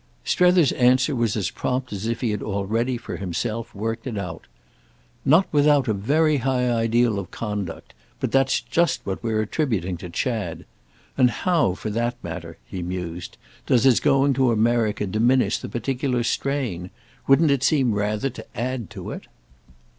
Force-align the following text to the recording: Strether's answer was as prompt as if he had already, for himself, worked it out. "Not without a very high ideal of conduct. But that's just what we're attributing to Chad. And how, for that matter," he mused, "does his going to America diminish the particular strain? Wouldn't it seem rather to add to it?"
Strether's 0.23 0.71
answer 0.71 1.15
was 1.15 1.37
as 1.37 1.51
prompt 1.51 1.93
as 1.93 2.07
if 2.07 2.21
he 2.21 2.31
had 2.31 2.41
already, 2.41 2.97
for 2.97 3.17
himself, 3.17 3.75
worked 3.75 4.07
it 4.07 4.17
out. 4.17 4.47
"Not 5.25 5.45
without 5.51 5.87
a 5.87 5.93
very 5.93 6.37
high 6.37 6.71
ideal 6.71 7.19
of 7.19 7.29
conduct. 7.29 7.93
But 8.19 8.31
that's 8.31 8.61
just 8.61 9.01
what 9.05 9.21
we're 9.21 9.43
attributing 9.43 9.97
to 9.97 10.09
Chad. 10.09 10.65
And 11.19 11.29
how, 11.29 11.75
for 11.75 11.91
that 11.91 12.15
matter," 12.23 12.57
he 12.65 12.81
mused, 12.81 13.37
"does 13.67 13.83
his 13.83 13.99
going 13.99 14.33
to 14.33 14.49
America 14.51 15.05
diminish 15.05 15.59
the 15.59 15.69
particular 15.69 16.23
strain? 16.23 16.89
Wouldn't 17.27 17.51
it 17.51 17.61
seem 17.61 17.91
rather 17.93 18.31
to 18.31 18.59
add 18.59 18.89
to 18.89 19.11
it?" 19.11 19.27